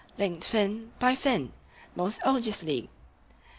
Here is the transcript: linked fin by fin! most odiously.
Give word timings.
linked 0.17 0.43
fin 0.43 0.91
by 0.97 1.13
fin! 1.13 1.51
most 1.95 2.19
odiously. 2.25 2.89